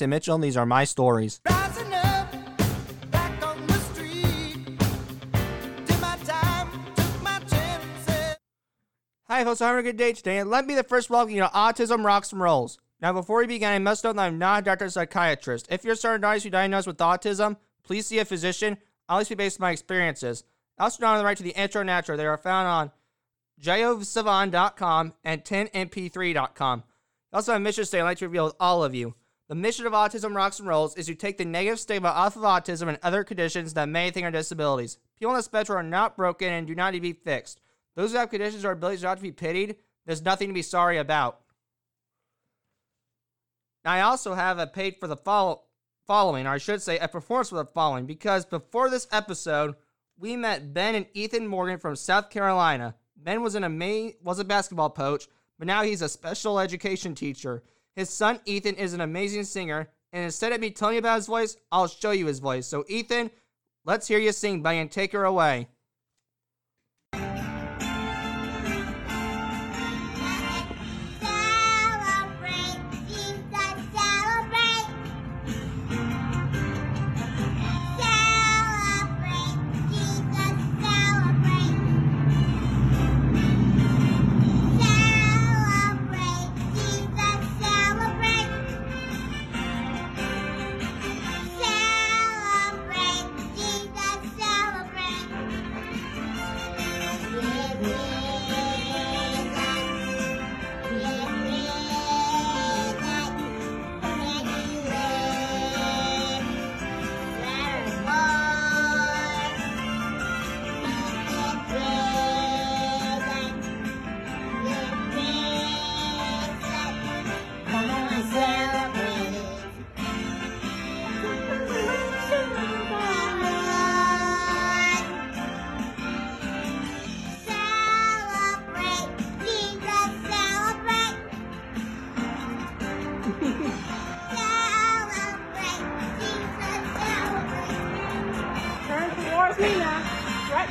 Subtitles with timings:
[0.00, 1.40] I'm Mitchell, and these are my stories.
[1.48, 2.32] Rising up,
[3.10, 4.64] back on the street.
[5.84, 8.36] Did my time, took my chances.
[9.28, 9.60] Hi, folks.
[9.60, 11.48] I'm having a good day today, and let me be the first welcome you to
[11.48, 12.78] Autism Rocks and Rolls.
[13.00, 15.66] Now, before we begin, I must note that I'm not a doctor or psychiatrist.
[15.68, 18.78] If you're starting to be diagnosed with autism, please see a physician.
[19.08, 20.44] I'll at least be based on my experiences.
[20.78, 22.16] I also know on the right to the intro and outro.
[22.16, 22.92] They are found on
[23.60, 26.84] jovsavan.com and 10mp3.com.
[27.32, 29.14] I also have a mission today I'd like to reveal with all of you.
[29.52, 32.42] The mission of Autism Rocks and Rolls is to take the negative stigma off of
[32.42, 34.96] autism and other conditions that may think are disabilities.
[35.18, 37.60] People on the spectrum are not broken and do not need to be fixed.
[37.94, 39.76] Those who have conditions or abilities do not to be pitied.
[40.06, 41.40] There's nothing to be sorry about.
[43.84, 45.64] Now, I also have a page for the follow-
[46.06, 49.74] following, or I should say, a performance for the following, because before this episode,
[50.16, 52.94] we met Ben and Ethan Morgan from South Carolina.
[53.18, 57.62] Ben was an ama- was a basketball coach, but now he's a special education teacher.
[57.94, 61.26] His son Ethan is an amazing singer, and instead of me telling you about his
[61.26, 62.66] voice, I'll show you his voice.
[62.66, 63.30] So Ethan,
[63.84, 65.68] let's hear you sing, buddy, and take her away.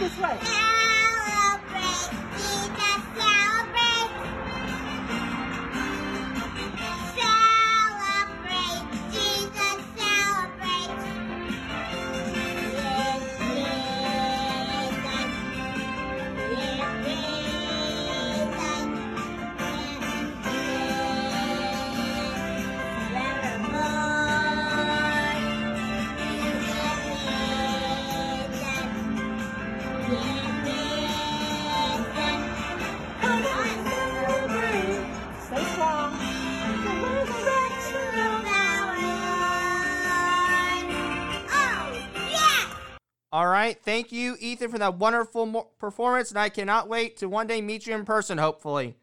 [0.01, 0.60] This way.
[44.41, 47.96] Ethan, for that wonderful mo- performance, and I cannot wait to one day meet you
[47.96, 48.96] in person, hopefully.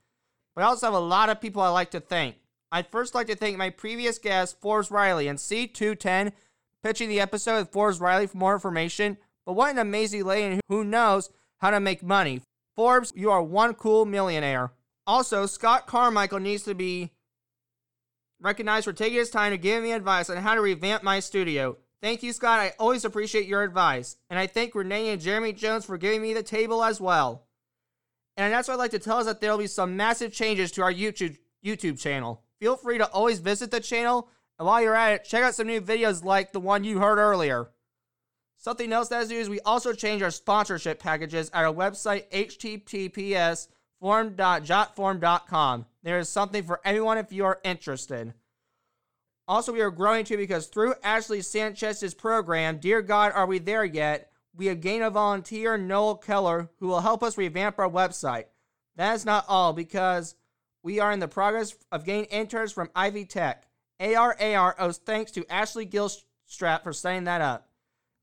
[0.54, 2.36] But I also have a lot of people I'd like to thank.
[2.70, 6.32] I'd first like to thank my previous guest, Forbes Riley, and C210,
[6.82, 9.16] pitching the episode with Forbes Riley for more information.
[9.46, 12.42] But what an amazing lady who knows how to make money.
[12.76, 14.72] Forbes, you are one cool millionaire.
[15.06, 17.12] Also, Scott Carmichael needs to be
[18.40, 21.76] recognized for taking his time to give me advice on how to revamp my studio.
[22.00, 22.60] Thank you, Scott.
[22.60, 24.16] I always appreciate your advice.
[24.30, 27.46] And I thank Renee and Jeremy Jones for giving me the table as well.
[28.36, 30.70] And that's what I'd like to tell us that there will be some massive changes
[30.72, 32.42] to our YouTube YouTube channel.
[32.60, 35.66] Feel free to always visit the channel, and while you're at it, check out some
[35.66, 37.68] new videos like the one you heard earlier.
[38.56, 42.28] Something else that is new is we also changed our sponsorship packages at our website
[42.30, 43.68] https
[44.00, 45.86] form.jotform.com.
[46.02, 48.34] There is something for everyone if you are interested.
[49.48, 53.84] Also, we are growing too because through Ashley Sanchez's program, Dear God, Are We There
[53.84, 54.30] Yet?
[54.54, 58.44] We have gained a volunteer, Noel Keller, who will help us revamp our website.
[58.96, 60.34] That is not all because
[60.82, 63.66] we are in the progress of getting interns from Ivy Tech.
[63.98, 67.68] ARAR owes thanks to Ashley Gilstrap for setting that up.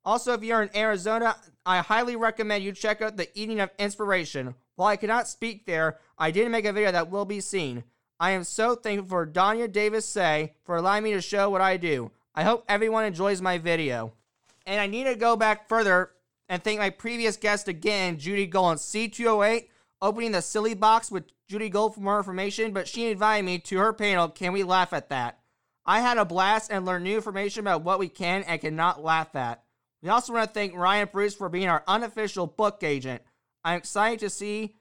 [0.03, 1.35] Also, if you're in Arizona,
[1.65, 4.53] I highly recommend you check out the Eating of Inspiration.
[4.75, 7.83] While I cannot speak there, I did make a video that will be seen.
[8.19, 11.77] I am so thankful for Danya Davis Say for allowing me to show what I
[11.77, 12.11] do.
[12.33, 14.13] I hope everyone enjoys my video.
[14.65, 16.11] And I need to go back further
[16.47, 19.67] and thank my previous guest again, Judy Gold, C208,
[20.01, 23.77] opening the silly box with Judy Gold for more information, but she invited me to
[23.77, 25.39] her panel, Can We Laugh at That?
[25.85, 29.35] I had a blast and learned new information about what we can and cannot laugh
[29.35, 29.63] at.
[30.01, 33.21] We also want to thank Ryan Bruce for being our unofficial book agent.
[33.63, 34.75] I'm excited to see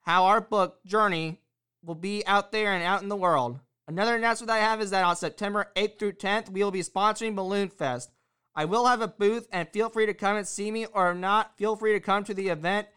[0.00, 1.40] how our book journey
[1.84, 3.60] will be out there and out in the world.
[3.86, 7.36] Another announcement I have is that on September 8th through 10th, we will be sponsoring
[7.36, 8.10] Balloon Fest.
[8.54, 11.16] I will have a booth, and feel free to come and see me, or if
[11.16, 12.88] not, feel free to come to the event.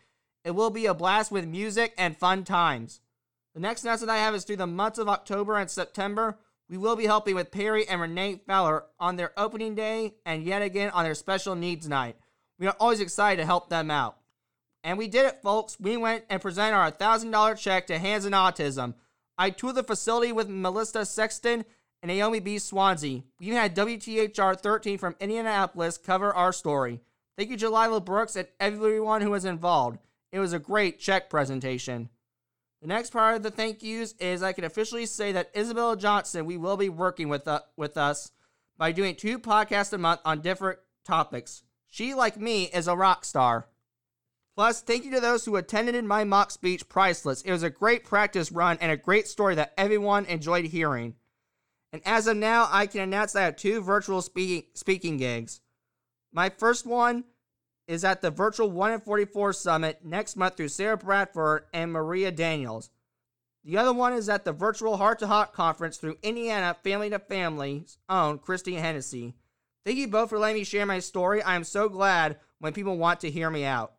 [0.45, 3.01] It will be a blast with music and fun times.
[3.53, 6.37] The next announcement I have is through the months of October and September,
[6.69, 10.61] we will be helping with Perry and Renee Feller on their opening day and yet
[10.61, 12.17] again on their special needs night.
[12.59, 14.17] We are always excited to help them out.
[14.87, 15.77] And we did it, folks.
[15.81, 18.93] We went and presented our $1,000 check to Hands in Autism.
[19.37, 21.65] I toured the facility with Melissa Sexton
[22.01, 22.57] and Naomi B.
[22.57, 23.23] Swansea.
[23.37, 27.01] We even had WTHR 13 from Indianapolis cover our story.
[27.35, 29.99] Thank you, Jalila Brooks, and everyone who was involved.
[30.31, 32.07] It was a great check presentation.
[32.81, 36.45] The next part of the thank yous is I can officially say that Isabella Johnson,
[36.45, 38.31] we will be working with, uh, with us
[38.77, 41.63] by doing two podcasts a month on different topics.
[41.89, 43.67] She, like me, is a rock star.
[44.57, 47.43] Plus, thank you to those who attended my mock speech, Priceless.
[47.43, 51.13] It was a great practice run and a great story that everyone enjoyed hearing.
[51.93, 55.61] And as of now, I can announce that I have two virtual speaking, speaking gigs.
[56.33, 57.25] My first one
[57.87, 62.31] is at the virtual 1 in 44 summit next month through Sarah Bradford and Maria
[62.31, 62.89] Daniels.
[63.63, 67.19] The other one is at the virtual Heart to Heart conference through Indiana Family to
[67.19, 69.35] Family's own Christy Hennessy.
[69.85, 71.43] Thank you both for letting me share my story.
[71.43, 73.93] I am so glad when people want to hear me out.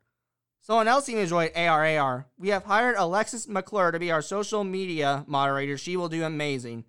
[0.60, 2.26] Someone else even enjoyed ARAR.
[2.38, 5.78] We have hired Alexis McClure to be our social media moderator.
[5.78, 6.84] She will do amazing.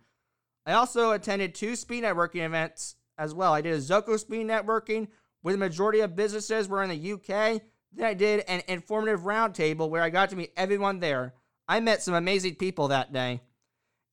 [0.66, 3.54] I also attended two speed networking events as well.
[3.54, 5.08] I did a Zoco speed networking
[5.42, 7.62] where the majority of businesses were in the UK.
[7.92, 11.34] Then I did an informative roundtable where I got to meet everyone there.
[11.68, 13.42] I met some amazing people that day.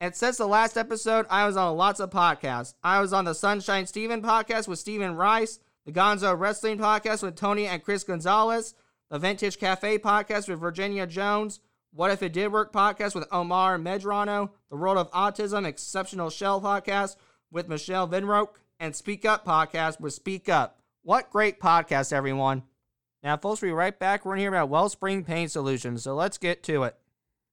[0.00, 2.75] And since the last episode, I was on lots of podcasts.
[2.82, 7.35] I was on the Sunshine Steven podcast with Steven Rice, the Gonzo Wrestling podcast with
[7.35, 8.75] Tony and Chris Gonzalez,
[9.11, 11.61] the Vintage Cafe podcast with Virginia Jones,
[11.93, 16.61] What If It Did Work podcast with Omar Medrano, the World of Autism Exceptional Shell
[16.61, 17.17] podcast
[17.50, 20.81] with Michelle Vinroke, and Speak Up podcast with Speak Up.
[21.03, 22.64] What great podcast, everyone.
[23.23, 24.25] Now, folks, we'll be right back.
[24.25, 26.97] We're going to hear about Wellspring Pain Solutions, so let's get to it.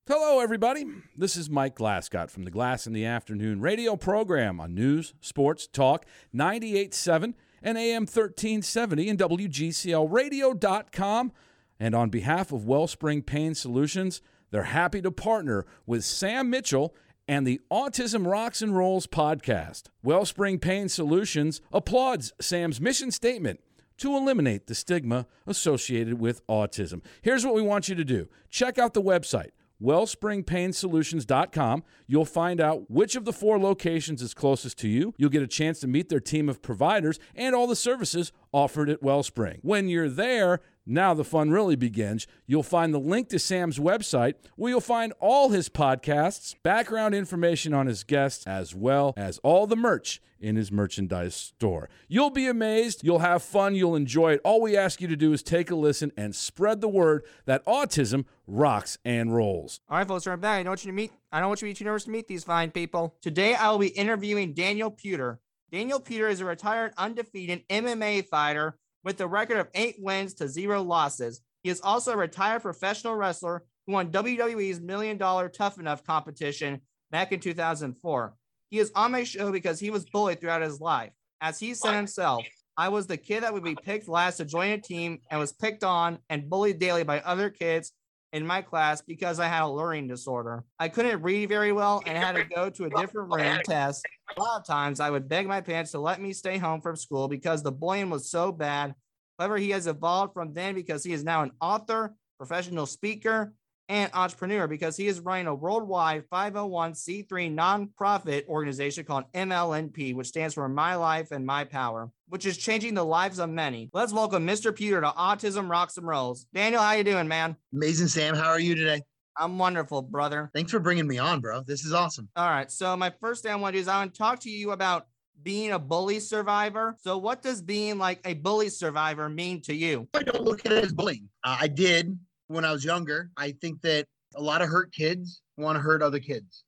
[0.08, 0.86] Hello, everybody.
[1.16, 5.66] This is Mike Glascott from the Glass in the Afternoon radio program on News, Sports,
[5.68, 11.32] Talk, 98.7 and AM 1370 and WGCLradio.com.
[11.80, 14.22] And on behalf of Wellspring Pain Solutions,
[14.52, 16.94] they're happy to partner with Sam Mitchell
[17.28, 19.84] and the Autism Rocks and Rolls podcast.
[20.04, 23.62] Wellspring Pain Solutions applauds Sam's mission statement
[23.98, 27.02] to eliminate the stigma associated with autism.
[27.22, 29.52] Here's what we want you to do check out the website
[29.84, 31.84] wellspringpainsolutions.com.
[32.08, 35.14] You'll find out which of the four locations is closest to you.
[35.18, 38.90] You'll get a chance to meet their team of providers and all the services offered
[38.90, 39.60] at Wellspring.
[39.62, 42.28] When you're there, now the fun really begins.
[42.46, 47.74] You'll find the link to Sam's website where you'll find all his podcasts, background information
[47.74, 51.90] on his guests, as well as all the merch in his merchandise store.
[52.10, 54.42] You'll be amazed, you'll have fun, you'll enjoy it.
[54.44, 57.66] All we ask you to do is take a listen and spread the word that
[57.66, 59.80] autism rocks and rolls.
[59.90, 60.60] All right, folks, we're back.
[60.60, 61.14] I don't want you to meet.
[61.32, 63.16] I don't want you to be too nervous to meet these fine people.
[63.22, 65.40] Today, I will be interviewing Daniel Puder.
[65.72, 70.48] Daniel Puder is a retired, undefeated MMA fighter with a record of eight wins to
[70.48, 71.42] zero losses.
[71.64, 76.82] He is also a retired professional wrestler who won WWE's Million Dollar Tough Enough competition
[77.12, 78.34] back in 2004.
[78.70, 81.12] He is on my show because he was bullied throughout his life.
[81.42, 82.46] As he said himself,
[82.76, 85.54] I was the kid that would be picked last to join a team and was
[85.54, 87.92] picked on and bullied daily by other kids
[88.34, 90.66] in my class because I had a learning disorder.
[90.80, 94.06] I couldn't read very well and had to go to a different room test.
[94.36, 96.96] A lot of times I would beg my parents to let me stay home from
[96.96, 98.96] school because the bullying was so bad.
[99.38, 103.54] However, he has evolved from then because he is now an author, professional speaker,
[103.90, 110.54] and entrepreneur because he is running a worldwide 501c3 nonprofit organization called MLMP, which stands
[110.54, 113.90] for My Life and My Power, which is changing the lives of many.
[113.94, 114.72] Let's welcome Mr.
[114.72, 116.46] Puder to Autism Rocks and Rolls.
[116.54, 117.56] Daniel, how you doing, man?
[117.74, 118.36] Amazing, Sam.
[118.36, 119.02] How are you today?
[119.38, 120.52] I'm wonderful, brother.
[120.54, 121.62] Thanks for bringing me on, bro.
[121.62, 122.30] This is awesome.
[122.36, 122.72] All right.
[122.72, 124.72] So my first thing I want to do is I want to talk to you
[124.72, 125.08] about
[125.42, 126.96] being a bully survivor.
[127.02, 130.08] So what does being like a bully survivor mean to you?
[130.14, 131.30] I don't look at it as bullying.
[131.44, 132.18] Uh, I did
[132.54, 133.30] when I was younger.
[133.38, 134.06] I think that
[134.36, 136.64] a lot of hurt kids want to hurt other kids.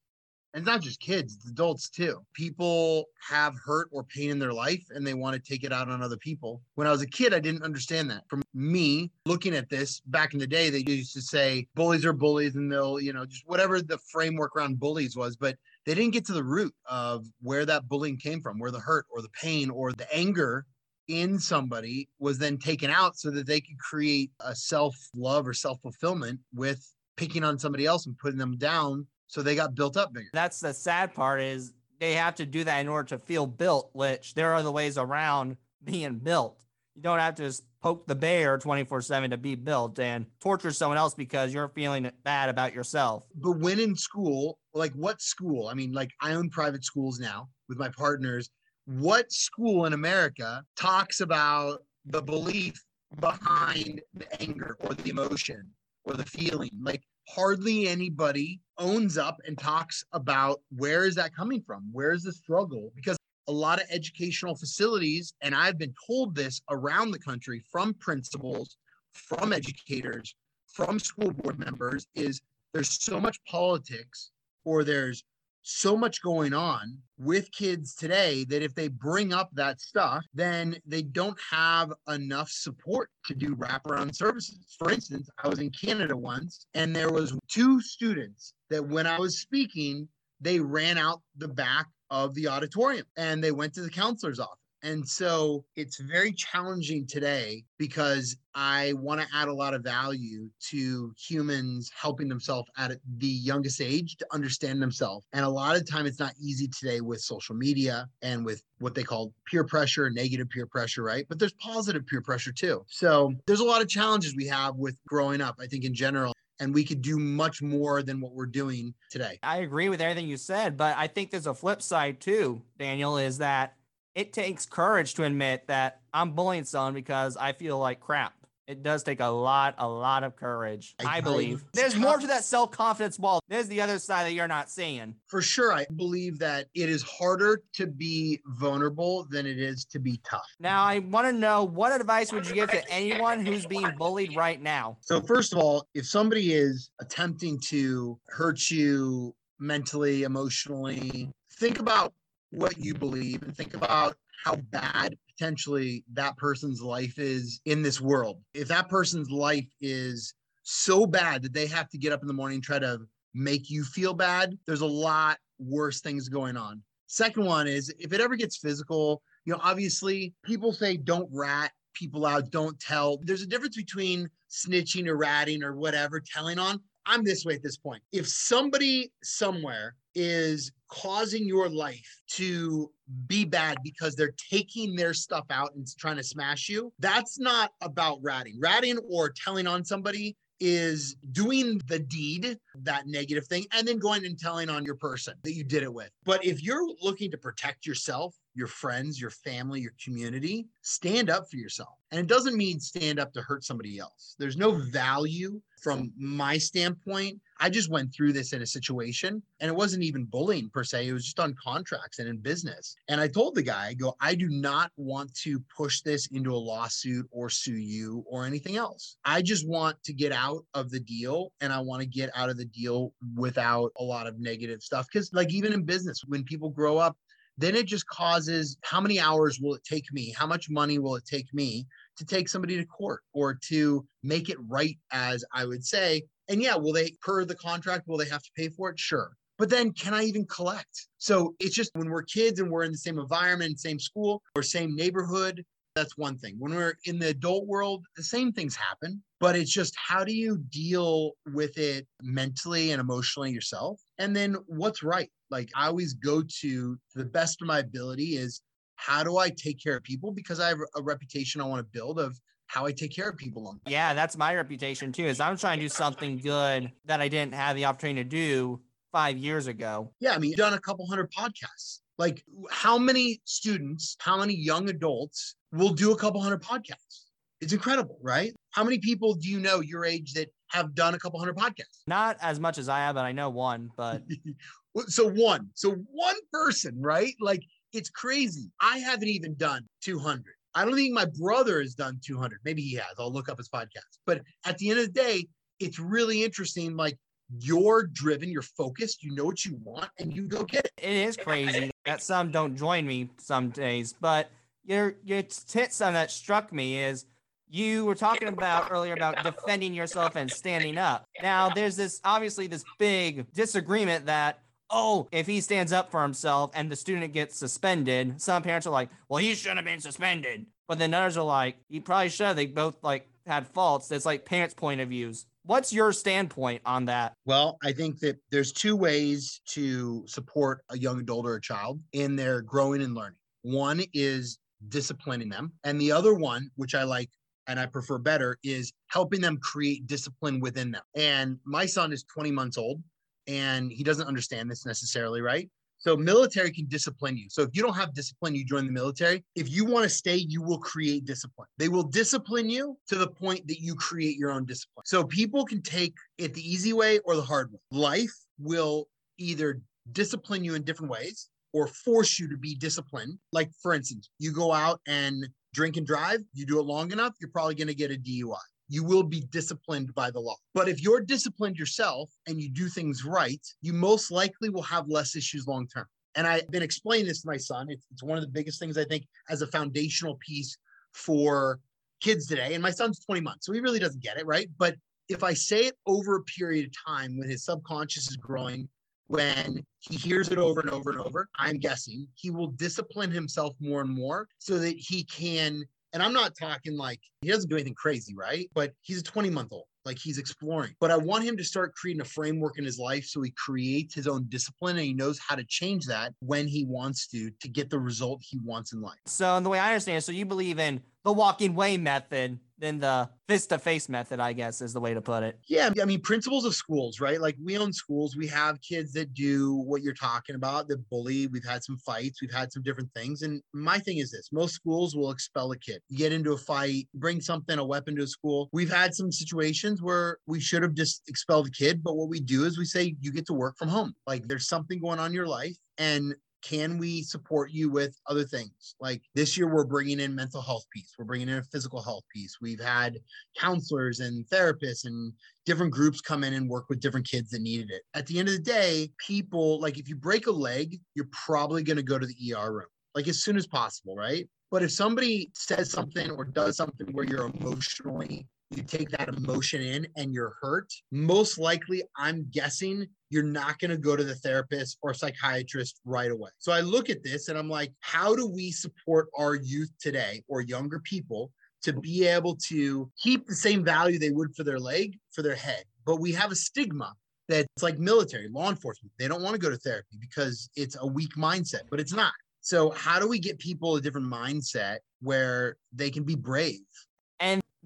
[0.54, 2.26] And it's not just kids, it's adults too.
[2.34, 5.90] People have hurt or pain in their life and they want to take it out
[5.90, 6.62] on other people.
[6.76, 8.24] When I was a kid, I didn't understand that.
[8.30, 12.14] From me looking at this back in the day, they used to say bullies are
[12.14, 15.36] bullies and they'll, you know, just whatever the framework around bullies was.
[15.36, 18.80] But they didn't get to the root of where that bullying came from, where the
[18.80, 20.66] hurt or the pain or the anger
[21.08, 25.54] in somebody was then taken out so that they could create a self love or
[25.54, 29.98] self fulfillment with picking on somebody else and putting them down So they got built
[29.98, 30.30] up bigger.
[30.34, 33.90] That's the sad part is they have to do that in order to feel built,
[33.94, 36.62] which there are other ways around being built.
[36.96, 40.72] You don't have to just poke the bear 24 7 to be built and torture
[40.72, 43.24] someone else because you're feeling bad about yourself.
[43.36, 45.68] But when in school, like what school?
[45.68, 48.50] I mean, like I own private schools now with my partners.
[48.86, 52.84] What school in America talks about the belief
[53.20, 55.72] behind the anger or the emotion
[56.04, 56.70] or the feeling?
[56.80, 61.90] Like hardly anybody owns up and talks about where is that coming from?
[61.92, 62.92] Where is the struggle?
[62.96, 67.96] Because a lot of educational facilities, and I've been told this around the country from
[67.96, 68.78] principals,
[69.14, 70.36] from educators,
[70.68, 72.40] from school board members, is
[72.72, 74.30] there's so much politics
[74.64, 75.24] or there's
[75.68, 80.78] so much going on with kids today that if they bring up that stuff, then
[80.86, 84.76] they don't have enough support to do wraparound services.
[84.78, 89.18] For instance, I was in Canada once and there was two students that when I
[89.18, 90.08] was speaking,
[90.40, 94.60] they ran out the back of the auditorium and they went to the counselor's office.
[94.86, 100.48] And so it's very challenging today because I want to add a lot of value
[100.70, 105.26] to humans helping themselves at the youngest age to understand themselves.
[105.34, 108.94] And a lot of time it's not easy today with social media and with what
[108.94, 111.26] they call peer pressure, negative peer pressure, right?
[111.28, 112.86] But there's positive peer pressure too.
[112.88, 116.32] So there's a lot of challenges we have with growing up, I think in general.
[116.60, 119.40] And we could do much more than what we're doing today.
[119.42, 123.18] I agree with everything you said, but I think there's a flip side too, Daniel,
[123.18, 123.74] is that
[124.16, 128.34] it takes courage to admit that I'm bullying someone because I feel like crap.
[128.68, 131.48] It does take a lot, a lot of courage, I I, believe.
[131.60, 133.40] believe- There's more to that self confidence wall.
[133.48, 135.14] There's the other side that you're not seeing.
[135.28, 140.00] For sure, I believe that it is harder to be vulnerable than it is to
[140.00, 140.48] be tough.
[140.60, 144.36] Now, I want to know what advice would you give to anyone who's being bullied
[144.36, 144.98] right now?
[145.02, 151.30] So, first of all, if somebody is attempting to hurt you mentally, emotionally,
[151.60, 152.14] think about
[152.56, 158.00] what you believe and think about how bad potentially that person's life is in this
[158.00, 158.42] world.
[158.54, 160.34] If that person's life is
[160.64, 163.00] so bad that they have to get up in the morning and try to
[163.34, 166.82] make you feel bad, there's a lot worse things going on.
[167.08, 171.72] Second one is if it ever gets physical, you know, obviously people say don't rat
[171.94, 173.20] people out, don't tell.
[173.24, 176.80] There's a difference between snitching or ratting or whatever, telling on.
[177.06, 178.02] I'm this way at this point.
[178.12, 182.92] If somebody somewhere is causing your life to
[183.28, 187.72] be bad because they're taking their stuff out and trying to smash you, that's not
[187.82, 188.60] about ratting.
[188.60, 194.26] Ratting or telling on somebody is doing the deed, that negative thing, and then going
[194.26, 196.10] and telling on your person that you did it with.
[196.24, 201.50] But if you're looking to protect yourself, your friends, your family, your community, stand up
[201.50, 201.96] for yourself.
[202.12, 204.36] And it doesn't mean stand up to hurt somebody else.
[204.40, 207.40] There's no value from my standpoint.
[207.60, 211.08] I just went through this in a situation and it wasn't even bullying per se.
[211.08, 212.96] It was just on contracts and in business.
[213.08, 216.54] And I told the guy, I go, I do not want to push this into
[216.54, 219.18] a lawsuit or sue you or anything else.
[219.24, 222.50] I just want to get out of the deal and I want to get out
[222.50, 225.08] of the deal without a lot of negative stuff.
[225.12, 227.18] Cause like even in business, when people grow up,
[227.58, 230.34] then it just causes how many hours will it take me?
[230.38, 234.50] How much money will it take me to take somebody to court or to make
[234.50, 236.24] it right, as I would say?
[236.48, 239.00] And yeah, will they, per the contract, will they have to pay for it?
[239.00, 239.32] Sure.
[239.58, 241.08] But then can I even collect?
[241.18, 244.62] So it's just when we're kids and we're in the same environment, same school, or
[244.62, 245.64] same neighborhood,
[245.96, 246.56] that's one thing.
[246.60, 250.36] When we're in the adult world, the same things happen, but it's just how do
[250.36, 254.02] you deal with it mentally and emotionally yourself?
[254.18, 255.32] And then what's right?
[255.50, 258.62] Like I always go to to the best of my ability is
[258.98, 260.32] how do I take care of people?
[260.32, 262.38] Because I have a reputation I want to build of
[262.68, 265.26] how I take care of people on Yeah, that's my reputation too.
[265.26, 268.82] Is I'm trying to do something good that I didn't have the opportunity to do
[269.12, 270.12] five years ago.
[270.20, 272.00] Yeah, I mean, you've done a couple hundred podcasts.
[272.18, 277.26] Like, how many students, how many young adults will do a couple hundred podcasts?
[277.62, 278.54] It's incredible, right?
[278.72, 282.02] How many people do you know your age that have done a couple hundred podcasts?
[282.08, 283.90] Not as much as I have, but I know one.
[283.96, 284.24] But
[285.08, 287.34] so one, so one person, right?
[287.40, 288.70] Like, it's crazy.
[288.82, 290.44] I haven't even done 200.
[290.76, 292.60] I don't think my brother has done 200.
[292.66, 293.16] Maybe he has.
[293.18, 294.20] I'll look up his podcast.
[294.26, 295.48] But at the end of the day,
[295.80, 296.96] it's really interesting.
[296.96, 297.18] Like,
[297.60, 300.92] you're driven, you're focused, you know what you want, and you go get it.
[300.98, 304.16] it is crazy that some don't join me some days.
[304.20, 304.50] But
[304.84, 307.26] your your hit something that struck me is
[307.70, 311.26] you were talking about earlier about defending yourself and standing up.
[311.42, 316.72] Now there's this obviously this big disagreement that oh if he stands up for himself
[316.74, 320.66] and the student gets suspended, some parents are like, well he shouldn't have been suspended.
[320.88, 322.48] But then others are like, he probably should.
[322.48, 322.56] have.
[322.56, 324.08] They both like had faults.
[324.08, 325.46] That's like parents' point of views.
[325.64, 327.34] What's your standpoint on that?
[327.46, 332.00] Well, I think that there's two ways to support a young adult or a child
[332.14, 333.38] in their growing and learning.
[333.64, 337.30] One is disciplining them, and the other one, which I like
[337.68, 341.02] and I prefer better, is helping them create discipline within them.
[341.16, 343.02] And my son is 20 months old
[343.48, 345.70] and he doesn't understand this necessarily, right?
[345.98, 347.50] So military can discipline you.
[347.50, 349.44] So if you don't have discipline, you join the military.
[349.56, 351.68] If you want to stay, you will create discipline.
[351.80, 355.04] They will discipline you to the point that you create your own discipline.
[355.06, 357.80] So people can take it the easy way or the hard way.
[357.92, 363.40] Life will either discipline you in different ways or force you to be disciplined.
[363.52, 367.34] Like for instance, you go out and drink and drive, you do it long enough,
[367.42, 370.56] you're probably going to get a DUI you will be disciplined by the law.
[370.74, 375.08] But if you're disciplined yourself and you do things right, you most likely will have
[375.08, 376.06] less issues long term.
[376.36, 377.88] And I've been explaining this to my son.
[377.90, 380.78] It's, it's one of the biggest things I think as a foundational piece
[381.14, 381.80] for
[382.22, 382.74] kids today.
[382.74, 384.70] And my son's 20 months, so he really doesn't get it, right?
[384.78, 384.96] But
[385.30, 388.88] if I say it over a period of time when his subconscious is growing,
[389.28, 393.74] when he hears it over and over and over, I'm guessing he will discipline himself
[393.80, 395.84] more and more so that he can
[396.16, 398.70] and I'm not talking like he doesn't do anything crazy, right?
[398.74, 400.94] But he's a 20 month old, like he's exploring.
[401.02, 404.16] But I want him to start creating a framework in his life so he creates
[404.16, 407.68] his own discipline and he knows how to change that when he wants to to
[407.68, 409.20] get the result he wants in life.
[409.26, 412.60] So, in the way I understand it, so you believe in the walking way method
[412.78, 415.58] than the fist to face method, I guess is the way to put it.
[415.68, 417.40] Yeah, I mean, principles of schools, right?
[417.40, 421.48] Like we own schools, we have kids that do what you're talking about, that bully.
[421.48, 423.42] We've had some fights, we've had some different things.
[423.42, 426.02] And my thing is this most schools will expel a kid.
[426.10, 428.70] You get into a fight, bring something, a weapon to a school.
[428.72, 432.40] We've had some situations where we should have just expelled a kid, but what we
[432.40, 434.14] do is we say, you get to work from home.
[434.28, 435.78] Like there's something going on in your life.
[435.98, 438.96] And can we support you with other things?
[439.00, 441.14] Like this year we're bringing in mental health piece.
[441.18, 442.58] We're bringing in a physical health piece.
[442.62, 443.20] We've had
[443.60, 445.32] counselors and therapists and
[445.66, 448.02] different groups come in and work with different kids that needed it.
[448.16, 451.84] At the end of the day people like if you break a leg you're probably
[451.84, 454.48] going to go to the er room like as soon as possible right?
[454.72, 459.82] But if somebody says something or does something where you're emotionally you take that emotion
[459.82, 464.36] in and you're hurt, most likely, I'm guessing you're not going to go to the
[464.36, 466.50] therapist or psychiatrist right away.
[466.60, 470.44] So I look at this and I'm like, how do we support our youth today
[470.48, 471.52] or younger people
[471.84, 475.56] to be able to keep the same value they would for their leg, for their
[475.56, 475.84] head?
[476.06, 477.14] But we have a stigma
[477.48, 479.12] that's like military, law enforcement.
[479.18, 482.34] They don't want to go to therapy because it's a weak mindset, but it's not.
[482.62, 486.80] So, how do we get people a different mindset where they can be brave?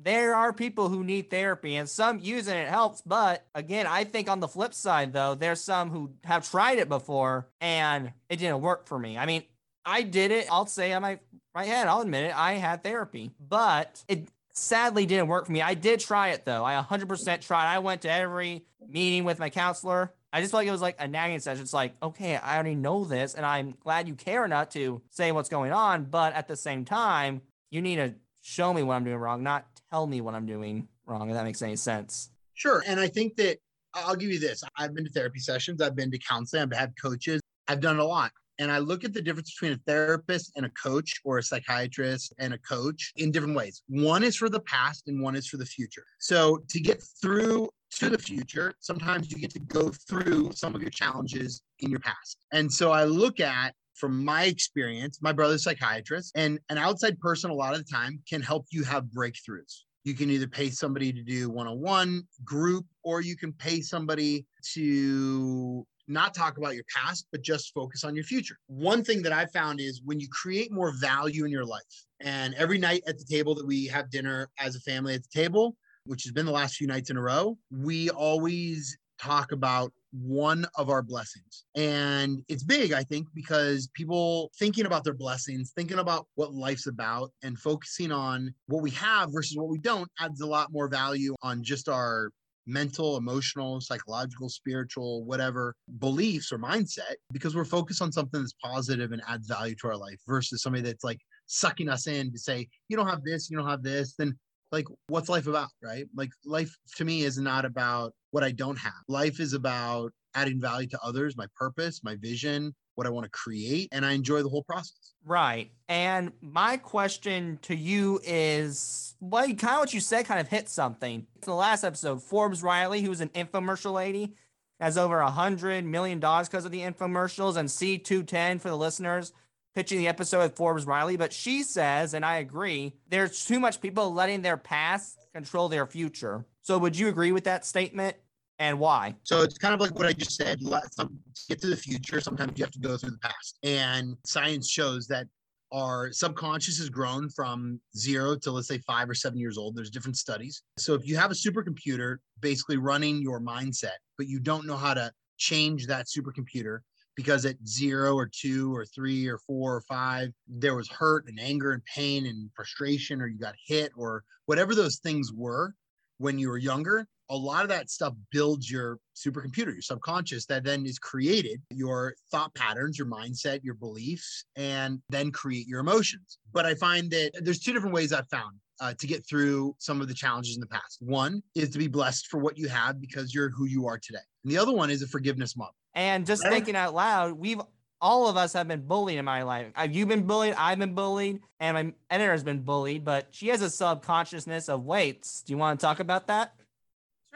[0.02, 3.02] There are people who need therapy and some using it helps.
[3.02, 6.88] But again, I think on the flip side, though, there's some who have tried it
[6.88, 9.18] before and it didn't work for me.
[9.18, 9.44] I mean,
[9.86, 10.48] I did it.
[10.50, 11.20] I'll say on my
[11.54, 12.38] right hand, I'll admit it.
[12.38, 15.62] I had therapy, but it sadly didn't work for me.
[15.62, 16.64] I did try it though.
[16.64, 17.74] I 100% tried.
[17.74, 20.14] I went to every meeting with my counselor.
[20.32, 21.64] I just felt like it was like a nagging session.
[21.64, 25.32] It's like, okay, I already know this, and I'm glad you care enough to say
[25.32, 26.06] what's going on.
[26.06, 29.66] But at the same time, you need to show me what I'm doing wrong, not
[29.92, 32.32] tell me what I'm doing wrong, if that makes any sense.
[32.54, 32.84] Sure.
[32.86, 33.58] And I think that
[33.94, 34.64] I'll give you this.
[34.78, 38.04] I've been to therapy sessions, I've been to counseling, I've had coaches, I've done a
[38.04, 38.32] lot.
[38.60, 42.34] And I look at the difference between a therapist and a coach or a psychiatrist
[42.40, 43.84] and a coach in different ways.
[43.88, 46.04] One is for the past and one is for the future.
[46.20, 50.82] So to get through to the future, sometimes you get to go through some of
[50.82, 52.38] your challenges in your past.
[52.52, 57.50] And so I look at from my experience, my brother's psychiatrist, and an outside person
[57.50, 59.84] a lot of the time can help you have breakthroughs.
[60.06, 63.82] You can either pay somebody to do one on one group, or you can pay
[63.82, 68.58] somebody to not talk about your past, but just focus on your future.
[68.68, 72.56] One thing that I've found is when you create more value in your life, and
[72.56, 75.76] every night at the table that we have dinner as a family at the table,
[76.06, 80.66] which has been the last few nights in a row, we always talk about one
[80.76, 81.66] of our blessings.
[81.76, 86.88] And it's big, I think, because people thinking about their blessings, thinking about what life's
[86.88, 90.88] about, and focusing on what we have versus what we don't adds a lot more
[90.88, 92.32] value on just our
[92.66, 99.12] mental, emotional, psychological, spiritual, whatever beliefs or mindset because we're focused on something that's positive
[99.12, 102.68] and adds value to our life versus somebody that's like sucking us in to say,
[102.88, 104.38] you don't have this, you don't have this, then
[104.72, 106.06] like what's life about, right?
[106.16, 108.94] Like life to me is not about what I don't have.
[109.08, 113.32] Life is about adding value to others, my purpose, my vision, what I want to
[113.32, 115.14] create, and I enjoy the whole process.
[115.26, 115.72] Right.
[115.88, 120.70] And my question to you is well, kind of what you said kind of hit
[120.70, 121.16] something.
[121.16, 124.36] In the last episode, Forbes Riley, who's an infomercial lady,
[124.80, 129.34] has over a hundred million dollars because of the infomercials, and C210 for the listeners
[129.76, 133.82] pitching the episode with Forbes Riley, but she says, and I agree, there's too much
[133.82, 136.46] people letting their past control their future.
[136.62, 138.18] So would you agree with that statement
[138.58, 139.16] and why?
[139.24, 140.62] So it's kind of like what I just said.
[140.92, 142.20] Some to get to the future.
[142.20, 145.28] Sometimes you have to go through the past, and science shows that
[145.72, 149.76] our subconscious has grown from zero to let's say five or seven years old.
[149.76, 150.64] There's different studies.
[150.78, 154.94] So if you have a supercomputer basically running your mindset, but you don't know how
[154.94, 156.80] to change that supercomputer
[157.20, 161.38] because at zero or two or three or four or five, there was hurt and
[161.38, 165.76] anger and pain and frustration, or you got hit, or whatever those things were
[166.20, 170.64] when you were younger, a lot of that stuff builds your supercomputer, your subconscious, that
[170.64, 176.38] then is created your thought patterns, your mindset, your beliefs, and then create your emotions.
[176.54, 180.00] But I find that there's two different ways I've found uh, to get through some
[180.00, 181.00] of the challenges in the past.
[181.02, 184.20] One is to be blessed for what you have because you're who you are today.
[184.46, 185.76] And the other one is a forgiveness model.
[185.94, 186.54] And just Right.
[186.54, 187.62] thinking out loud, we've
[188.02, 189.68] all of us have been bullied in my life.
[189.76, 190.54] Have you been bullied?
[190.58, 193.04] I've been bullied, and my editor has been bullied.
[193.04, 195.42] But she has a subconsciousness of weights.
[195.42, 196.54] Do you want to talk about that?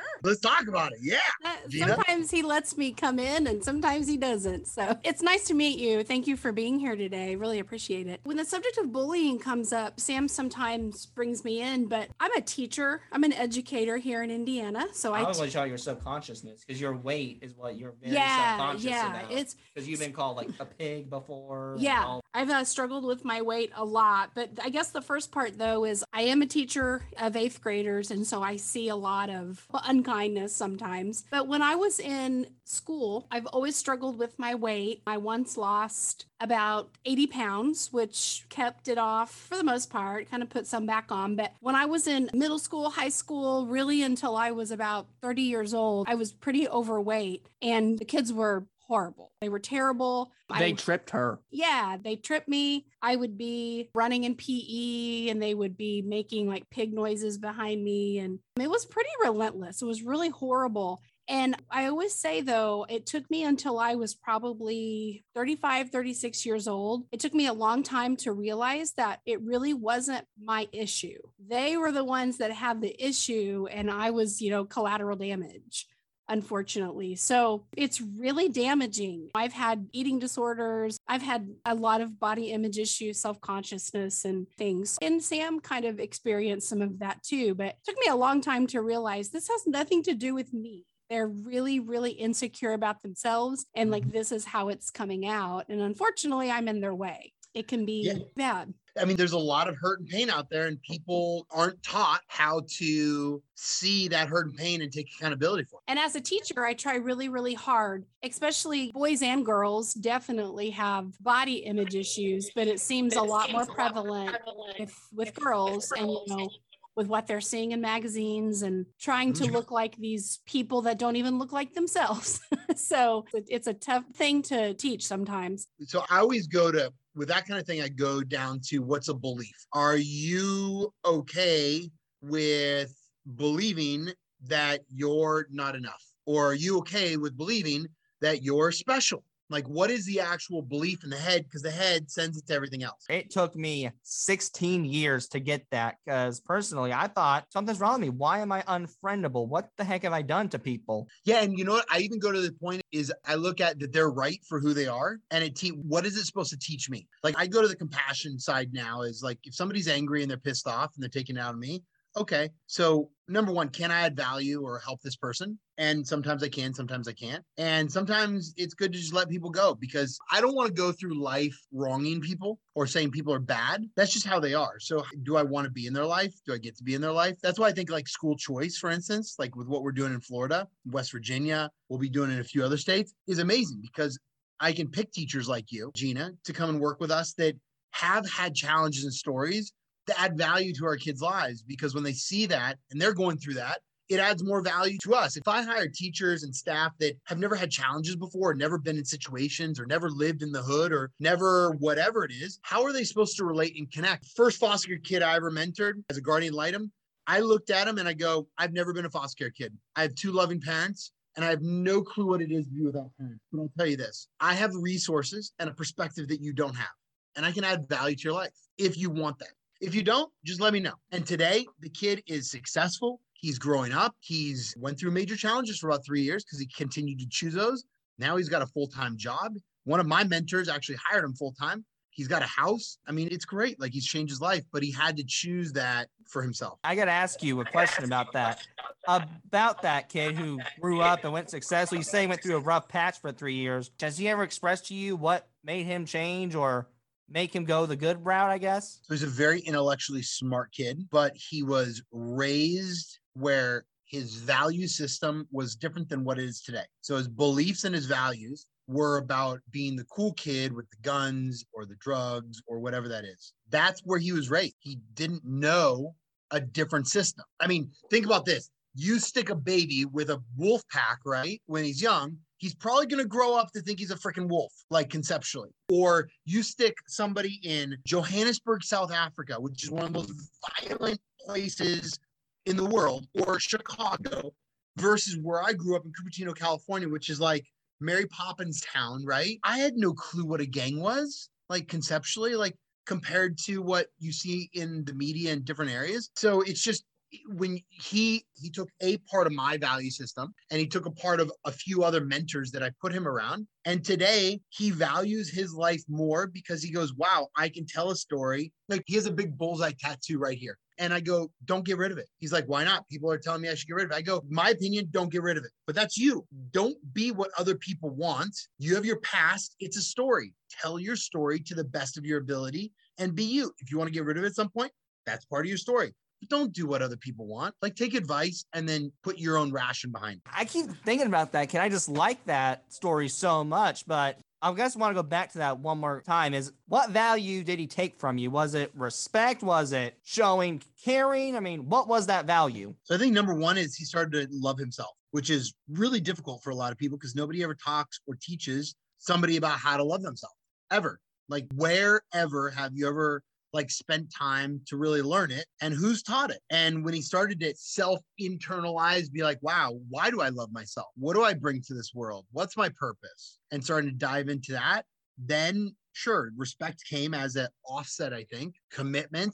[0.04, 0.20] Sure.
[0.24, 1.00] Let's talk about it.
[1.02, 1.18] Yeah.
[1.44, 4.68] Uh, Sometimes he lets me come in and sometimes he doesn't.
[4.68, 6.04] So it's nice to meet you.
[6.04, 7.36] Thank you for being here today.
[7.36, 8.20] Really appreciate it.
[8.24, 12.42] When the subject of bullying comes up, Sam sometimes brings me in, but I'm a
[12.42, 14.86] teacher, I'm an educator here in Indiana.
[14.94, 17.78] So I I, was t- going to show your subconsciousness because your weight is what
[17.78, 19.32] you're very yeah, subconscious yeah, about.
[19.32, 21.76] it's because you've been called like a pig before.
[21.80, 24.32] Yeah, all- I've uh, struggled with my weight a lot.
[24.34, 28.10] But I guess the first part, though, is I am a teacher of eighth graders.
[28.12, 31.24] And so I see a lot of unkindness sometimes.
[31.30, 35.04] But when I was in school, I've always struggled with my weight.
[35.06, 40.42] I once lost about 80 pounds, which kept it off for the most part, kind
[40.42, 41.36] of put some back on.
[41.36, 45.42] But when I was in middle school, high school, really until I was about 30
[45.44, 47.46] years old, I was pretty overweight.
[47.62, 49.32] And the kids were horrible.
[49.42, 50.32] They were terrible.
[50.50, 51.40] I they tripped her.
[51.52, 52.86] yeah, they tripped me.
[53.02, 57.84] I would be running in PE and they would be making like pig noises behind
[57.84, 58.20] me.
[58.20, 59.82] And it was pretty relentless.
[59.82, 61.02] It was really horrible.
[61.30, 66.68] And I always say, though, it took me until I was probably 35, 36 years
[66.68, 67.06] old.
[67.14, 71.20] It took me a long time to realize that it really wasn't my issue.
[71.40, 75.88] They were the ones that had the issue, and I was, you know, collateral damage
[76.34, 77.16] unfortunately.
[77.16, 79.30] So it's really damaging.
[79.36, 80.98] I've had eating disorders.
[81.08, 84.98] I've had a lot of body image issues, self consciousness, and things.
[85.02, 87.56] And Sam kind of experienced some of that too.
[87.56, 90.52] But it took me a long time to realize this has nothing to do with
[90.54, 90.86] me.
[91.10, 93.66] They're really, really insecure about themselves.
[93.76, 94.18] And like, mm-hmm.
[94.18, 95.66] this is how it's coming out.
[95.70, 97.34] And unfortunately, I'm in their way.
[97.54, 98.24] It can be Yeah.
[98.36, 98.74] bad.
[99.00, 102.22] I mean, there's a lot of hurt and pain out there, and people aren't taught
[102.28, 105.84] how to see that hurt and pain and take accountability for it.
[105.92, 111.18] And as a teacher, I try really, really hard, especially boys and girls definitely have
[111.22, 114.38] body image issues, but it seems a lot more prevalent
[114.78, 116.50] with, with girls and, you know,
[116.96, 119.54] with what they're seeing in magazines and trying to Mhm.
[119.54, 122.40] look like these people that don't even look like themselves.
[122.76, 125.68] so it's a tough thing to teach sometimes.
[125.86, 129.08] So I always go to, with that kind of thing, I go down to what's
[129.10, 129.56] a belief?
[129.74, 131.90] Are you okay
[132.22, 132.94] with
[133.36, 134.10] believing
[134.44, 136.04] that you're not enough?
[136.26, 137.88] Or are you okay with believing
[138.22, 139.24] that you're special?
[139.54, 141.44] Like, what is the actual belief in the head?
[141.44, 143.06] Because the head sends it to everything else.
[143.08, 148.02] It took me 16 years to get that because personally, I thought something's wrong with
[148.02, 148.10] me.
[148.10, 149.48] Why am I unfriendable?
[149.48, 151.08] What the heck have I done to people?
[151.24, 151.86] Yeah, and you know what?
[151.92, 154.74] I even go to the point is I look at that they're right for who
[154.74, 157.08] they are, and it te- what is it supposed to teach me?
[157.22, 159.04] Like I go to the compassion side now.
[159.04, 161.60] Is like if somebody's angry and they're pissed off and they're taking it out on
[161.60, 161.84] me.
[162.16, 165.58] Okay, so number one, can I add value or help this person?
[165.80, 167.44] And sometimes I can, sometimes I can't.
[167.58, 170.92] And sometimes it's good to just let people go because I don't want to go
[170.92, 173.86] through life wronging people or saying people are bad.
[173.96, 174.80] That's just how they are.
[174.80, 176.34] So do I want to be in their life?
[176.46, 177.38] Do I get to be in their life?
[177.42, 180.22] That's why I think like school choice, for instance, like with what we're doing in
[180.22, 184.20] Florida, West Virginia, we'll be doing in a few other states, is amazing because
[184.60, 187.56] I can pick teachers like you, Gina, to come and work with us that
[187.92, 189.74] have had challenges and stories
[190.08, 193.38] to add value to our kids' lives because when they see that and they're going
[193.38, 195.38] through that, it adds more value to us.
[195.38, 199.06] If I hire teachers and staff that have never had challenges before, never been in
[199.06, 203.06] situations or never lived in the hood or never whatever it is, how are they
[203.06, 204.28] supposed to relate and connect?
[204.36, 206.92] First foster kid I ever mentored as a guardian litem,
[207.28, 209.78] I looked at him and I go, I've never been a foster care kid.
[209.96, 212.86] I have two loving parents and I have no clue what it is to be
[212.86, 213.44] without parents.
[213.52, 216.94] But I'll tell you this I have resources and a perspective that you don't have.
[217.36, 219.54] And I can add value to your life if you want that.
[219.84, 220.94] If you don't, just let me know.
[221.12, 223.20] And today, the kid is successful.
[223.34, 224.16] He's growing up.
[224.22, 227.84] He's went through major challenges for about three years because he continued to choose those.
[228.18, 229.58] Now he's got a full time job.
[229.84, 231.84] One of my mentors actually hired him full time.
[232.12, 232.98] He's got a house.
[233.10, 233.78] I mean, it's great.
[233.78, 236.80] Like he's changed his life, but he had to choose that for himself.
[236.86, 238.66] I got to ask you a question about that.
[239.06, 241.98] About that kid who grew up and went successful.
[241.98, 243.92] You say he went through a rough patch for three years.
[244.00, 246.88] Has he ever expressed to you what made him change or
[247.34, 249.00] make him go the good route, I guess?
[249.04, 255.48] So he's a very intellectually smart kid, but he was raised where his value system
[255.52, 256.86] was different than what it is today.
[257.02, 261.66] So his beliefs and his values were about being the cool kid with the guns
[261.74, 263.54] or the drugs or whatever that is.
[263.70, 264.76] That's where he was raised.
[264.80, 266.16] He didn't know
[266.52, 267.46] a different system.
[267.60, 268.70] I mean, think about this.
[268.94, 271.60] You stick a baby with a wolf pack, right?
[271.66, 274.72] When he's young, he's probably going to grow up to think he's a freaking wolf,
[274.90, 275.70] like conceptually.
[275.92, 280.32] Or you stick somebody in Johannesburg, South Africa, which is one of the most
[280.80, 282.18] violent places
[282.66, 284.54] in the world, or Chicago,
[284.96, 287.66] versus where I grew up in Cupertino, California, which is like
[288.00, 289.60] Mary Poppins town, right?
[289.66, 294.32] I had no clue what a gang was, like conceptually, like compared to what you
[294.32, 296.30] see in the media in different areas.
[296.38, 297.04] So it's just
[297.48, 301.40] when he he took a part of my value system and he took a part
[301.40, 303.68] of a few other mentors that I put him around.
[303.86, 308.16] And today he values his life more because he goes wow I can tell a
[308.16, 308.72] story.
[308.90, 310.78] Like he has a big bullseye tattoo right here.
[311.00, 312.28] And I go don't get rid of it.
[312.40, 313.08] He's like why not?
[313.08, 314.16] People are telling me I should get rid of it.
[314.16, 315.72] I go my opinion don't get rid of it.
[315.86, 316.46] But that's you.
[316.72, 318.56] Don't be what other people want.
[318.78, 319.76] You have your past.
[319.80, 320.54] It's a story.
[320.82, 323.72] Tell your story to the best of your ability and be you.
[323.80, 324.92] If you want to get rid of it at some point
[325.26, 326.14] that's part of your story
[326.50, 327.76] but don't do what other people want.
[327.82, 330.38] Like take advice and then put your own ration behind.
[330.38, 330.52] it.
[330.54, 331.70] I keep thinking about that.
[331.70, 334.06] Can I just like that story so much?
[334.06, 336.54] But I guess want to go back to that one more time.
[336.54, 338.50] Is what value did he take from you?
[338.50, 339.62] Was it respect?
[339.62, 341.56] Was it showing caring?
[341.56, 342.94] I mean, what was that value?
[343.04, 346.64] So I think number one is he started to love himself, which is really difficult
[346.64, 350.04] for a lot of people because nobody ever talks or teaches somebody about how to
[350.04, 350.56] love themselves
[350.92, 351.20] ever.
[351.50, 353.42] Like wherever have you ever
[353.74, 356.60] like spent time to really learn it and who's taught it.
[356.70, 361.08] And when he started to self internalize be like wow why do i love myself?
[361.16, 362.46] What do i bring to this world?
[362.52, 363.60] What's my purpose?
[363.72, 365.06] And starting to dive into that
[365.38, 368.76] then sure respect came as an offset i think.
[368.92, 369.54] Commitment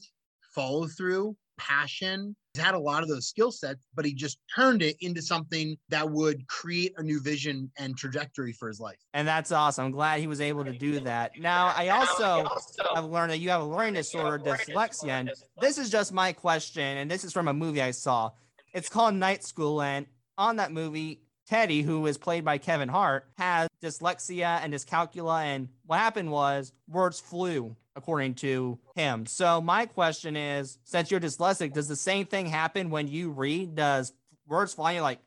[0.53, 4.81] follow through passion he's had a lot of those skill sets but he just turned
[4.81, 9.27] it into something that would create a new vision and trajectory for his life And
[9.27, 9.85] that's awesome.
[9.85, 11.31] I'm glad he was able to do that.
[11.39, 12.47] Now, I also
[12.95, 15.09] have learned that you have a learning disorder, dyslexia.
[15.09, 18.31] And this is just my question, and this is from a movie I saw.
[18.73, 20.05] It's called Night School, and
[20.37, 25.45] on that movie, Teddy, who is played by Kevin Hart, has dyslexia and dyscalculia.
[25.45, 29.25] And what happened was words flew, according to him.
[29.25, 33.73] So my question is, since you're dyslexic, does the same thing happen when you read?
[33.73, 34.13] Does
[34.47, 34.91] words fly?
[34.91, 35.21] You're like.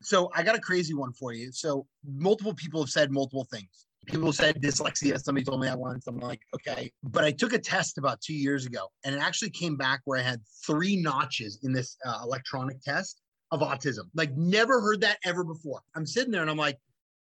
[0.00, 1.52] So I got a crazy one for you.
[1.52, 3.86] So multiple people have said multiple things.
[4.06, 5.20] People said dyslexia.
[5.20, 6.06] Somebody told me that once.
[6.06, 6.90] I'm like, okay.
[7.02, 10.18] But I took a test about two years ago, and it actually came back where
[10.18, 14.04] I had three notches in this uh, electronic test of autism.
[14.14, 15.80] Like, never heard that ever before.
[15.94, 16.78] I'm sitting there and I'm like,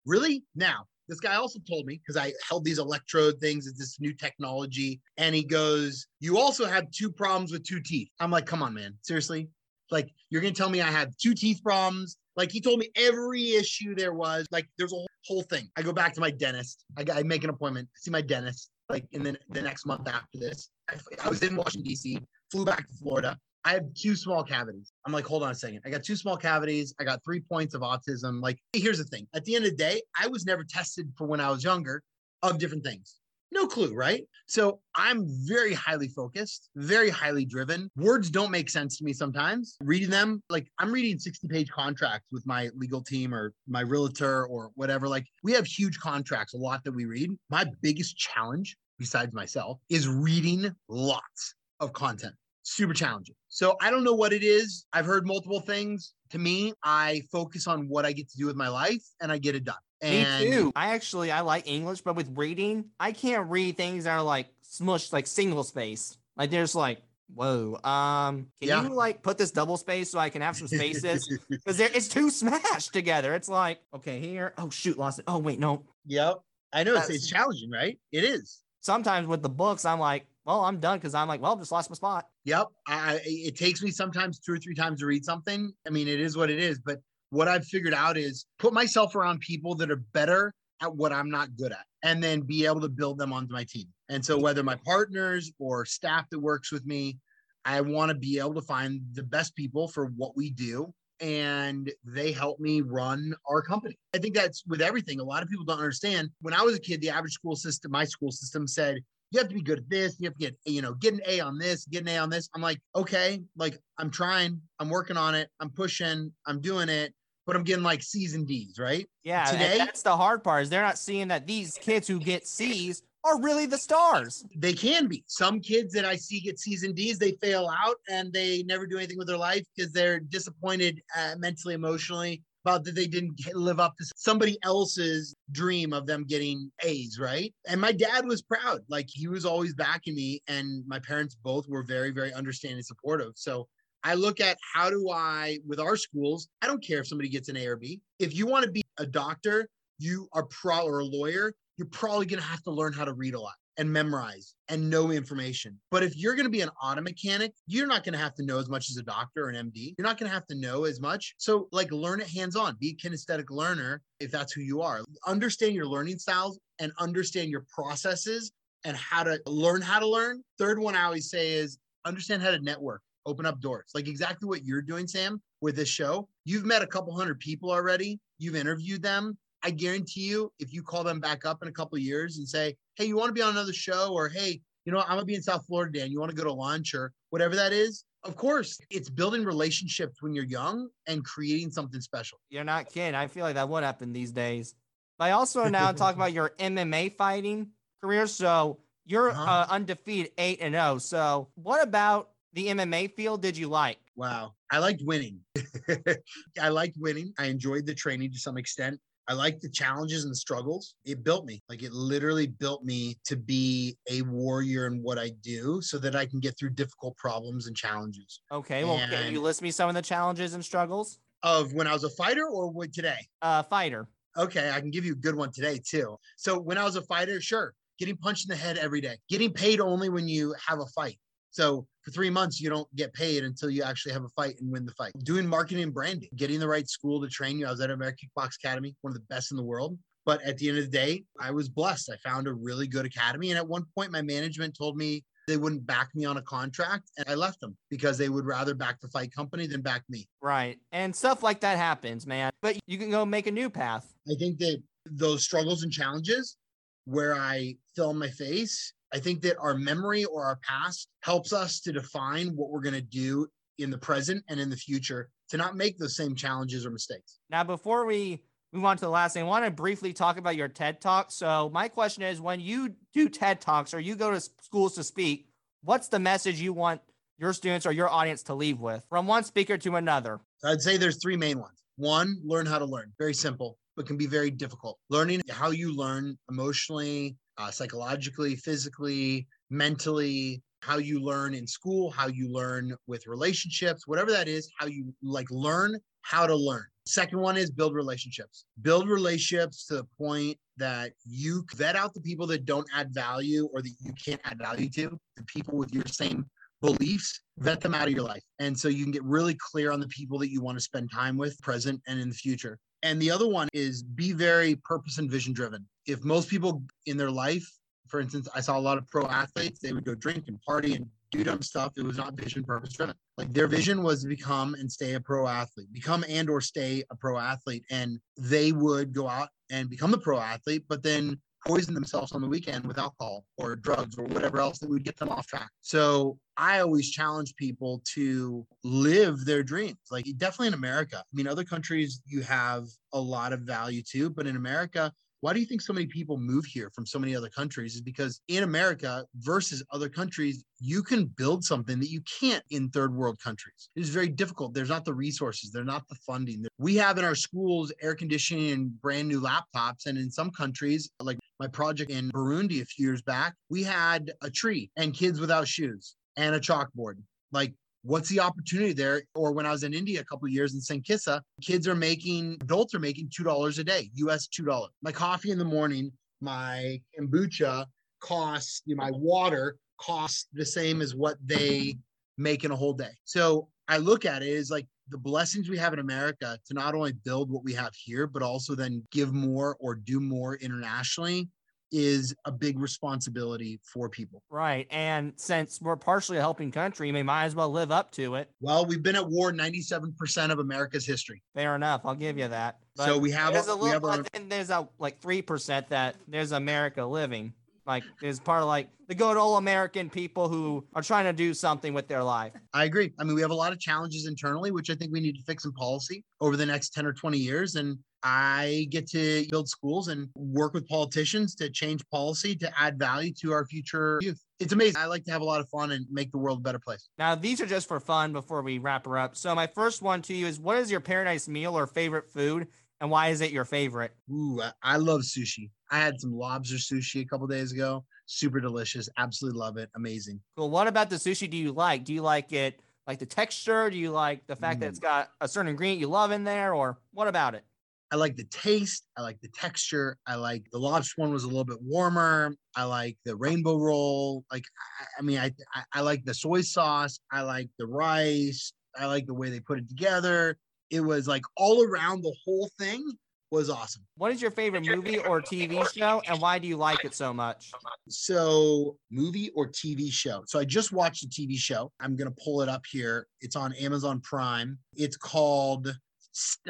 [0.05, 0.45] really?
[0.55, 3.67] Now, this guy also told me because I held these electrode things.
[3.67, 8.09] It's this new technology, and he goes, "You also have two problems with two teeth."
[8.19, 9.49] I'm like, "Come on, man, seriously."
[9.91, 12.17] Like you're gonna tell me I have two teeth problems?
[12.35, 14.47] Like he told me every issue there was.
[14.51, 15.71] Like there's a whole, whole thing.
[15.77, 16.85] I go back to my dentist.
[16.97, 17.89] I, I make an appointment.
[17.95, 18.71] See my dentist.
[18.89, 22.21] Like in the, the next month after this, I, I was in Washington D.C.
[22.51, 23.39] Flew back to Florida.
[23.67, 24.93] I have two small cavities.
[25.05, 25.81] I'm like, hold on a second.
[25.85, 26.95] I got two small cavities.
[27.01, 28.41] I got three points of autism.
[28.41, 29.27] Like, here's the thing.
[29.35, 32.05] At the end of the day, I was never tested for when I was younger
[32.45, 33.17] of different things.
[33.51, 34.23] No clue, right?
[34.47, 37.91] So I'm very highly focused, very highly driven.
[37.97, 39.77] Words don't make sense to me sometimes.
[39.81, 44.47] Reading them, like I'm reading 60 page contracts with my legal team or my realtor
[44.47, 45.09] or whatever.
[45.09, 47.31] Like we have huge contracts, a lot that we read.
[47.51, 52.35] My biggest challenge, besides myself, is reading lots of content.
[52.69, 53.37] Super challenging.
[53.47, 54.87] So I don't know what it is.
[54.93, 56.15] I've heard multiple things.
[56.31, 59.39] To me, I focus on what I get to do with my life and I
[59.39, 59.77] get it done.
[60.03, 60.73] And Me too.
[60.75, 64.49] I actually I like English, but with reading, I can't read things that are like
[64.65, 66.19] smushed, like single space.
[66.37, 67.03] Like there's like,
[67.33, 68.83] whoa, um, can Yeah.
[68.83, 71.29] you like put this double space so I can have some spaces?
[71.49, 73.33] Because it's too smashed together.
[73.35, 74.55] It's like, okay, here.
[74.59, 75.25] Oh shoot, lost it.
[75.29, 75.85] Oh wait, no.
[76.07, 76.41] Yep.
[76.73, 77.97] I know it's, it's challenging, right?
[78.11, 78.61] It is.
[78.81, 81.91] Sometimes with the books, I'm like, well, I'm done because I'm like, well, just lost
[81.91, 82.27] my spot.
[82.45, 82.69] Yep.
[82.87, 85.73] I, it takes me sometimes two or three times to read something.
[85.87, 86.79] I mean, it is what it is.
[86.79, 91.13] But what I've figured out is put myself around people that are better at what
[91.13, 93.89] I'm not good at and then be able to build them onto my team.
[94.09, 97.19] And so, whether my partners or staff that works with me,
[97.65, 101.91] I want to be able to find the best people for what we do and
[102.05, 103.99] they help me run our company.
[104.15, 105.19] I think that's with everything.
[105.19, 106.31] A lot of people don't understand.
[106.41, 108.99] When I was a kid, the average school system, my school system said,
[109.31, 110.17] you have to be good at this.
[110.19, 112.31] You have to get, you know, get an A on this, get an A on
[112.31, 112.49] this.
[112.55, 117.13] I'm like, okay, like I'm trying, I'm working on it, I'm pushing, I'm doing it,
[117.47, 119.09] but I'm getting like C's and D's, right?
[119.25, 122.47] Yeah, Today- that's the hard part is they're not seeing that these kids who get
[122.47, 124.45] C's are really the stars.
[124.57, 125.25] They can be.
[125.27, 128.87] Some kids that I see get C's and D's, they fail out and they never
[128.87, 133.39] do anything with their life because they're disappointed uh, mentally, emotionally about that they didn't
[133.55, 137.55] live up to somebody else's dream of them getting A's, right?
[137.69, 138.81] And my dad was proud.
[138.89, 142.85] Like he was always backing me, and my parents both were very, very understanding, and
[142.85, 143.35] supportive.
[143.37, 143.69] So
[144.03, 147.49] I look at how do I, with our schools, I don't care if somebody gets
[147.49, 148.01] an A or B.
[148.19, 149.69] If you want to be a doctor,
[150.01, 153.13] you are pro or a lawyer, you're probably going to have to learn how to
[153.13, 155.79] read a lot and memorize and know information.
[155.91, 158.45] But if you're going to be an auto mechanic, you're not going to have to
[158.45, 159.95] know as much as a doctor or an MD.
[159.99, 161.35] You're not going to have to know as much.
[161.39, 165.03] So, like, learn it hands on, be a kinesthetic learner if that's who you are.
[165.27, 168.53] Understand your learning styles and understand your processes
[168.85, 170.43] and how to learn how to learn.
[170.59, 173.91] Third one I always say is understand how to network, open up doors.
[173.95, 176.29] Like exactly what you're doing, Sam, with this show.
[176.45, 179.37] You've met a couple hundred people already, you've interviewed them.
[179.67, 182.49] I guarantee you, if you call them back up in a couple of years and
[182.49, 184.13] say, Hey, you want to be on another show?
[184.15, 186.37] Or hey, you know, I'm gonna be in South Florida today and you want to
[186.37, 188.05] go to lunch or whatever that is.
[188.23, 192.39] Of course, it's building relationships when you're young and creating something special.
[192.49, 193.17] You're not kidding.
[193.17, 194.77] I feel like that would happen these days.
[195.19, 198.29] But I also now talk about your MMA fighting career.
[198.29, 199.51] So you're Uh-huh.
[199.51, 200.99] uh, undefeated, eight and zero.
[200.99, 203.43] So what about the MMA field?
[203.43, 203.99] Did you like?
[204.15, 204.53] Wow.
[204.71, 205.41] I liked winning.
[206.61, 207.33] I liked winning.
[207.37, 209.01] I enjoyed the training to some extent.
[209.29, 210.95] I liked the challenges and the struggles.
[211.05, 211.63] It built me.
[211.69, 216.15] Like it literally built me to be a warrior in what I do so that
[216.15, 218.41] I can get through difficult problems and challenges.
[218.53, 221.19] Okay, well, can you list me some of the challenges and struggles?
[221.43, 223.19] Of when I was a fighter or what today?
[223.43, 224.09] Uh, fighter.
[224.37, 226.17] Okay, I can give you a good one today too.
[226.37, 229.53] So when I was a fighter, sure, getting punched in the head every day, getting
[229.53, 231.19] paid only when you have a fight.
[231.57, 234.71] So for three months, you don't get paid until you actually have a fight and
[234.71, 235.13] win the fight.
[235.23, 237.67] Doing marketing and branding, getting the right school to train you.
[237.67, 239.97] I was at American Kickbox Academy, one of the best in the world.
[240.27, 242.11] But at the end of the day, I was blessed.
[242.13, 243.53] I found a really good academy.
[243.53, 247.05] And at one point, my management told me they wouldn't back me on a contract.
[247.17, 250.29] And I left them because they would rather back the fight company than back me.
[250.43, 250.79] Right.
[250.93, 252.53] And stuff like that happens, man.
[252.61, 254.13] But you can go make a new path.
[254.31, 256.59] I think that those struggles and challenges
[257.07, 261.81] where I film my face, I think that our memory or our past helps us
[261.81, 263.47] to define what we're going to do
[263.79, 267.39] in the present and in the future to not make those same challenges or mistakes.
[267.51, 268.43] Now, before we
[268.73, 271.31] move on to the last thing, I want to briefly talk about your TED Talk.
[271.31, 275.05] So, my question is when you do TED Talks or you go to schools to
[275.05, 275.49] speak,
[275.83, 277.01] what's the message you want
[277.39, 280.41] your students or your audience to leave with from one speaker to another?
[280.65, 281.83] I'd say there's three main ones.
[281.97, 283.13] One, learn how to learn.
[283.19, 284.99] Very simple, but can be very difficult.
[285.11, 292.29] Learning how you learn emotionally, uh, psychologically, physically, mentally, how you learn in school, how
[292.29, 296.85] you learn with relationships, whatever that is, how you like learn how to learn.
[297.07, 298.65] Second one is build relationships.
[298.83, 303.69] Build relationships to the point that you vet out the people that don't add value
[303.73, 306.45] or that you can't add value to, the people with your same
[306.81, 308.43] beliefs, vet them out of your life.
[308.59, 311.11] And so you can get really clear on the people that you want to spend
[311.13, 312.79] time with, present and in the future.
[313.07, 315.87] And the other one is be very purpose and vision driven.
[316.07, 317.65] If most people in their life,
[318.09, 320.97] for instance, I saw a lot of pro athletes, they would go drink and party
[320.97, 321.93] and do dumb stuff.
[321.97, 323.15] It was not vision purpose driven.
[323.39, 327.05] Like their vision was to become and stay a pro athlete, become and or stay
[327.09, 327.85] a pro athlete.
[327.93, 332.41] And they would go out and become a pro athlete, but then poison themselves on
[332.41, 335.69] the weekend with alcohol or drugs or whatever else that would get them off track.
[335.81, 339.99] So I always challenge people to live their dreams.
[340.11, 341.19] Like definitely in America.
[341.19, 345.53] I mean, other countries you have a lot of value too, but in America, why
[345.53, 347.95] do you think so many people move here from so many other countries?
[347.95, 352.89] Is because in America versus other countries, you can build something that you can't in
[352.91, 353.91] third world countries.
[353.97, 354.75] It is very difficult.
[354.75, 356.65] There's not the resources, there's not the funding.
[356.79, 360.07] We have in our schools air conditioning and brand new laptops.
[360.07, 364.33] And in some countries, like my project in Burundi a few years back, we had
[364.43, 367.17] a tree and kids without shoes and a chalkboard.
[367.53, 367.73] Like,
[368.07, 369.23] what's the opportunity there?
[369.35, 371.05] Or when I was in India a couple years in St.
[371.05, 374.89] Kissa, kids are making, adults are making $2 a day, US $2.
[375.03, 377.87] My coffee in the morning, my kombucha
[378.21, 381.99] costs, you know, my water costs the same as what they
[382.39, 383.13] make in a whole day.
[383.25, 386.95] So I look at it as like the blessings we have in America to not
[386.95, 391.49] only build what we have here, but also then give more or do more internationally
[391.93, 394.43] is a big responsibility for people.
[394.51, 394.87] Right.
[394.91, 398.51] And since we're partially a helping country, we might as well live up to it.
[398.61, 401.43] Well, we've been at war 97% of America's history.
[401.55, 402.03] Fair enough.
[402.05, 402.79] I'll give you that.
[402.97, 405.43] So we have there's a- a little, have our- but then there's a like three
[405.43, 407.53] percent that there's America living.
[407.87, 411.55] Like there's part of like the good old American people who are trying to do
[411.55, 412.53] something with their life.
[412.75, 413.13] I agree.
[413.21, 415.43] I mean, we have a lot of challenges internally, which I think we need to
[415.43, 417.77] fix in policy over the next 10 or 20 years.
[417.77, 422.99] And I get to build schools and work with politicians to change policy to add
[422.99, 424.41] value to our future youth.
[424.59, 424.97] It's amazing.
[424.97, 427.09] I like to have a lot of fun and make the world a better place.
[427.19, 429.37] Now these are just for fun before we wrap her up.
[429.37, 432.69] So my first one to you is what is your paradise meal or favorite food
[433.01, 434.13] and why is it your favorite?
[434.31, 435.71] Ooh, I, love sushi.
[435.91, 438.05] I had some lobster sushi a couple days ago.
[438.25, 439.09] Super delicious.
[439.19, 439.91] Absolutely love it.
[439.95, 440.41] Amazing.
[440.57, 442.05] Well, what about the sushi do you like?
[442.05, 443.91] Do you like it like the texture?
[443.91, 444.91] Do you like the fact that mm.
[444.91, 447.65] it's got a certain ingredient you love in there or what about it?
[448.13, 449.07] I like the taste.
[449.17, 450.17] I like the texture.
[450.27, 452.55] I like the lobster one was a little bit warmer.
[452.77, 454.45] I like the rainbow roll.
[454.53, 454.65] Like,
[455.01, 457.19] I, I mean, I, I I like the soy sauce.
[457.33, 458.73] I like the rice.
[458.99, 460.57] I like the way they put it together.
[460.91, 463.05] It was like all around the whole thing
[463.51, 464.05] was awesome.
[464.17, 467.33] What is your favorite movie or TV show and why do you like it so
[467.33, 467.73] much?
[468.09, 470.43] So, movie or TV show?
[470.47, 471.93] So, I just watched a TV show.
[472.01, 473.27] I'm going to pull it up here.
[473.41, 474.79] It's on Amazon Prime.
[474.95, 475.97] It's called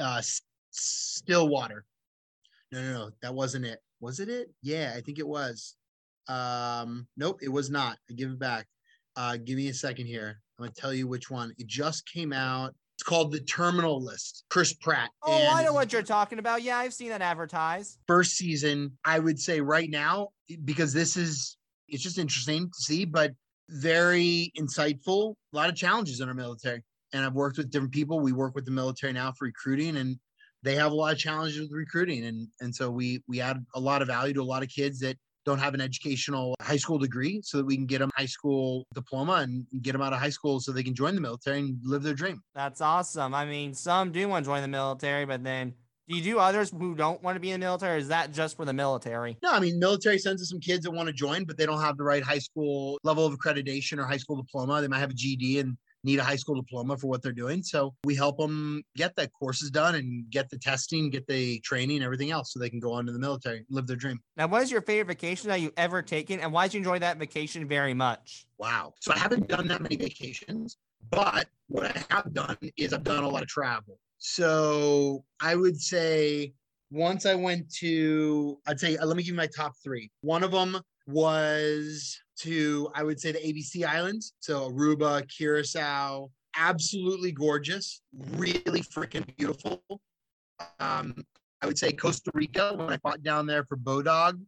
[0.00, 0.22] uh,
[0.76, 1.84] Stillwater.
[2.72, 3.80] No, no, no, that wasn't it.
[4.00, 4.50] Was it it?
[4.62, 5.76] Yeah, I think it was.
[6.28, 7.96] Um, nope, it was not.
[8.10, 8.66] I give it back.
[9.16, 10.40] Uh, give me a second here.
[10.58, 11.54] I'm going to tell you which one.
[11.58, 12.74] It just came out.
[12.96, 14.44] It's called The Terminal List.
[14.48, 15.10] Chris Pratt.
[15.22, 16.62] Oh, I know what you're talking about.
[16.62, 17.98] Yeah, I've seen that advertised.
[18.06, 20.28] first season, I would say right now,
[20.64, 21.58] because this is
[21.88, 23.32] it's just interesting to see, but
[23.68, 25.34] very insightful.
[25.52, 26.82] A lot of challenges in our military.
[27.12, 28.20] And I've worked with different people.
[28.20, 30.18] We work with the military now for recruiting and
[30.66, 32.24] they have a lot of challenges with recruiting.
[32.26, 34.98] And and so we we add a lot of value to a lot of kids
[35.00, 38.26] that don't have an educational high school degree so that we can get them high
[38.26, 41.60] school diploma and get them out of high school so they can join the military
[41.60, 42.42] and live their dream.
[42.52, 43.32] That's awesome.
[43.32, 45.74] I mean, some do want to join the military, but then
[46.08, 48.00] do you do others who don't want to be in the military?
[48.00, 49.38] Is that just for the military?
[49.40, 51.80] No, I mean, military sends us some kids that want to join, but they don't
[51.80, 54.80] have the right high school level of accreditation or high school diploma.
[54.80, 55.76] They might have a GD and
[56.06, 57.62] need a high school diploma for what they're doing.
[57.62, 62.02] So we help them get that courses done and get the testing, get the training,
[62.02, 64.20] everything else, so they can go on to the military, live their dream.
[64.36, 67.00] Now, what is your favorite vacation that you ever taken, and why did you enjoy
[67.00, 68.46] that vacation very much?
[68.58, 68.94] Wow.
[69.00, 70.78] So I haven't done that many vacations,
[71.10, 73.98] but what I have done is I've done a lot of travel.
[74.18, 76.54] So I would say
[76.90, 80.10] once I went to, I'd say, uh, let me give you my top three.
[80.20, 84.34] One of them was to, I would say, the ABC Islands.
[84.40, 88.02] So Aruba, Curacao, absolutely gorgeous,
[88.36, 89.82] really freaking beautiful.
[90.80, 91.24] Um,
[91.62, 94.40] I would say Costa Rica when I fought down there for Bodog,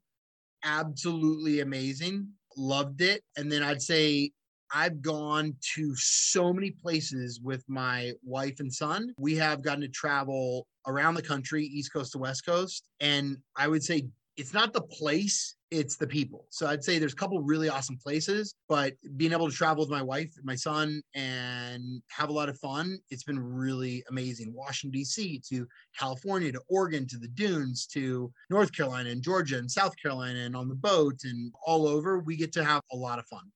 [0.65, 2.29] absolutely amazing.
[2.57, 3.23] Loved it.
[3.37, 4.33] And then I'd say
[4.73, 9.15] I've gone to so many places with my wife and son.
[9.19, 12.89] We have gotten to travel around the country, East Coast to West Coast.
[13.01, 16.47] And I would say it's not the place, it's the people.
[16.51, 19.91] So I'd say there's a couple really awesome places, but being able to travel with
[19.91, 24.53] my wife my son and have a lot of fun, it's been really amazing.
[24.55, 25.43] Washington, D.C.
[25.51, 25.67] to
[25.99, 30.57] California to Oregon to the dunes to North Carolina and Georgia and South Carolina and
[30.57, 32.19] on the boat and all over.
[32.21, 33.51] We get to have a lot of fun.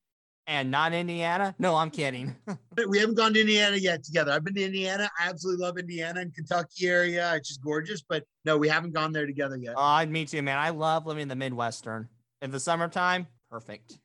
[0.52, 1.54] And not Indiana?
[1.58, 2.36] No, I'm kidding.
[2.88, 4.32] We haven't gone to Indiana yet together.
[4.32, 5.10] I've been to Indiana.
[5.18, 7.34] I absolutely love Indiana and Kentucky area.
[7.34, 8.02] It's just gorgeous.
[8.06, 9.74] But no, we haven't gone there together yet.
[9.76, 10.58] Oh, me too, man.
[10.58, 12.08] I love living in the Midwestern.
[12.42, 13.98] In the summertime, perfect.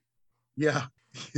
[0.56, 0.86] Yeah.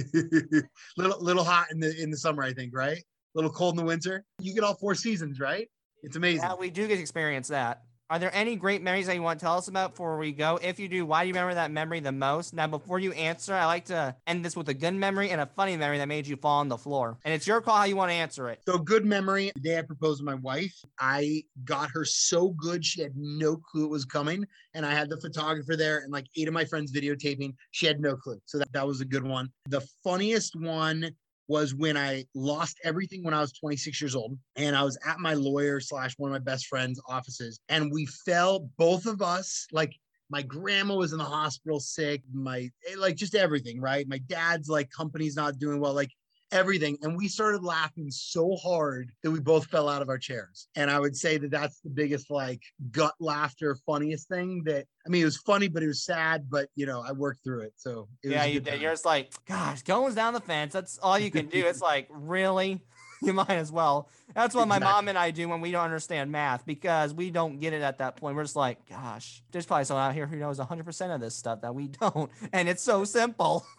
[0.98, 2.98] little little hot in the in the summer, I think, right?
[2.98, 3.04] A
[3.34, 4.26] little cold in the winter.
[4.40, 5.68] You get all four seasons, right?
[6.04, 6.44] It's amazing.
[6.44, 7.84] Yeah, we do get to experience that.
[8.12, 10.60] Are there any great memories that you want to tell us about before we go?
[10.64, 12.56] If you do, why do you remember that memory the most?
[12.56, 15.46] Now, before you answer, I like to end this with a good memory and a
[15.46, 17.20] funny memory that made you fall on the floor.
[17.24, 18.62] And it's your call how you want to answer it.
[18.68, 19.52] So good memory.
[19.54, 23.58] The day I proposed to my wife, I got her so good she had no
[23.58, 24.44] clue it was coming.
[24.74, 27.54] And I had the photographer there and like eight of my friends videotaping.
[27.72, 28.42] She had no clue.
[28.46, 29.50] So that, that was a good one.
[29.68, 31.12] The funniest one
[31.50, 34.38] was when I lost everything when I was 26 years old.
[34.56, 37.60] And I was at my lawyer slash one of my best friends' offices.
[37.68, 39.92] And we fell, both of us, like
[40.30, 44.08] my grandma was in the hospital sick, my eh, like just everything, right?
[44.08, 45.94] My dad's like company's not doing well.
[45.94, 46.12] Like
[46.52, 46.98] everything.
[47.02, 50.68] And we started laughing so hard that we both fell out of our chairs.
[50.76, 55.10] And I would say that that's the biggest, like, gut laughter, funniest thing that, I
[55.10, 57.74] mean, it was funny, but it was sad, but, you know, I worked through it.
[57.78, 58.82] So it yeah, was you did.
[58.82, 60.74] You're just like, gosh, going down the fence.
[60.74, 61.66] That's all you can do.
[61.66, 62.82] It's like, really?
[63.22, 64.08] you might as well.
[64.34, 64.94] That's what my Exactly.
[64.94, 67.98] mom and I do when we don't understand math because we don't get it at
[67.98, 68.36] that point.
[68.36, 71.62] We're just like, gosh, there's probably someone out here who knows 100% of this stuff
[71.62, 72.32] that we don't.
[72.54, 73.66] And it's so simple.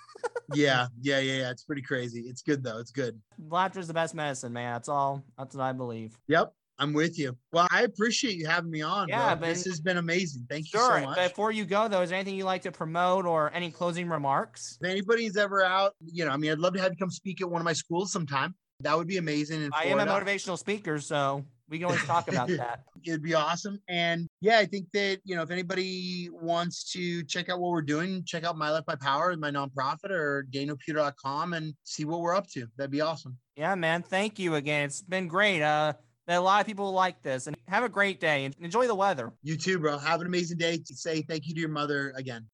[0.55, 1.51] yeah, yeah, yeah, yeah.
[1.51, 2.21] It's pretty crazy.
[2.21, 2.79] It's good though.
[2.79, 3.21] It's good.
[3.49, 4.75] Laughter's the best medicine, man.
[4.75, 5.25] That's all.
[5.39, 6.19] That's what I believe.
[6.29, 6.53] Yep.
[6.81, 7.37] I'm with you.
[7.53, 9.09] Well, I appreciate you having me on.
[9.09, 10.47] Yeah, this has been amazing.
[10.49, 11.29] Thank you so much.
[11.29, 14.79] Before you go, though, is there anything you'd like to promote or any closing remarks?
[14.81, 17.43] If anybody's ever out, you know, I mean, I'd love to have you come speak
[17.43, 18.55] at one of my schools sometime.
[18.81, 19.63] That would be amazing.
[19.63, 22.81] In I am a motivational speaker, so we can always talk about that.
[23.05, 23.81] It'd be awesome.
[23.89, 27.83] And yeah, I think that, you know, if anybody wants to check out what we're
[27.83, 32.35] doing, check out My Life My Power, my nonprofit, or danielpuder.com and see what we're
[32.35, 32.67] up to.
[32.77, 33.39] That'd be awesome.
[33.57, 34.03] Yeah, man.
[34.03, 34.87] Thank you again.
[34.87, 35.63] It's been great.
[35.63, 35.95] Uh,
[36.27, 38.95] that a lot of people like this, and have a great day and enjoy the
[38.95, 39.33] weather.
[39.43, 39.99] You too, bro.
[39.99, 40.79] Have an amazing day.
[40.79, 42.47] To say thank you to your mother again.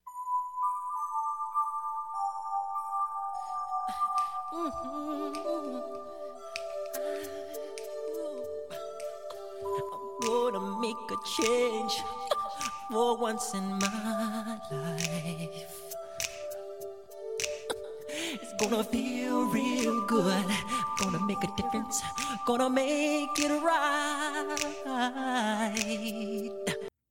[11.16, 11.92] A change
[12.90, 15.94] for once in my life.
[18.08, 20.44] It's gonna feel real good.
[21.00, 22.02] Gonna make a difference.
[22.46, 24.56] Gonna make it right.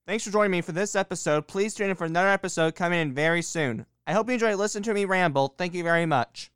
[0.07, 1.47] Thanks for joining me for this episode.
[1.47, 3.85] Please tune in for another episode coming in very soon.
[4.07, 5.55] I hope you enjoyed listening to me ramble.
[5.57, 6.51] Thank you very much.